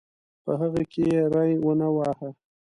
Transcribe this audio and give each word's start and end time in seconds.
په 0.43 0.51
هغه 0.61 0.81
کې 0.91 1.03
یې 1.13 1.21
ری 1.33 1.53
ونه 1.65 1.87
واهه. 1.95 2.29